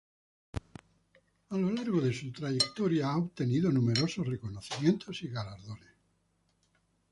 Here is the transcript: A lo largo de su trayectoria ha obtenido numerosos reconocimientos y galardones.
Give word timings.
A 1.49 1.57
lo 1.59 1.69
largo 1.69 2.01
de 2.01 2.11
su 2.11 2.31
trayectoria 2.33 3.07
ha 3.11 3.19
obtenido 3.19 3.71
numerosos 3.71 4.25
reconocimientos 4.25 5.21
y 5.21 5.27
galardones. 5.27 5.89